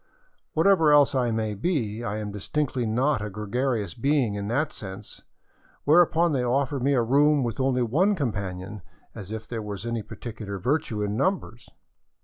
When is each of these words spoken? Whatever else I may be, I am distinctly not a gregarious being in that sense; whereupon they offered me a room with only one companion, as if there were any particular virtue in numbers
Whatever 0.53 0.91
else 0.91 1.13
I 1.13 1.29
may 1.29 1.53
be, 1.53 2.03
I 2.03 2.17
am 2.17 2.31
distinctly 2.31 2.87
not 2.87 3.21
a 3.21 3.29
gregarious 3.29 3.93
being 3.93 4.33
in 4.33 4.47
that 4.47 4.73
sense; 4.73 5.21
whereupon 5.83 6.31
they 6.31 6.43
offered 6.43 6.81
me 6.81 6.93
a 6.95 7.03
room 7.03 7.43
with 7.43 7.59
only 7.59 7.83
one 7.83 8.15
companion, 8.15 8.81
as 9.13 9.31
if 9.31 9.47
there 9.47 9.61
were 9.61 9.77
any 9.85 10.01
particular 10.01 10.57
virtue 10.57 11.03
in 11.03 11.15
numbers 11.15 11.69